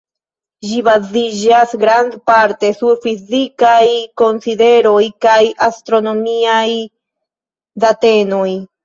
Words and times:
Ĝi 0.67 0.77
baziĝas 0.85 1.73
grandparte 1.83 2.71
sur 2.77 2.95
fizikaj 3.03 3.83
konsideroj 4.23 5.03
kaj 5.27 5.37
astronomiaj 5.67 6.65
datenoj. 7.85 8.49